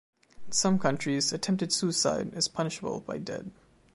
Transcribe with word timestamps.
In 0.47 0.51
some 0.51 0.79
countries, 0.79 1.31
attempted 1.31 1.71
suicide 1.71 2.33
is 2.33 2.47
punishable 2.47 3.01
by 3.01 3.19
dead. 3.19 3.51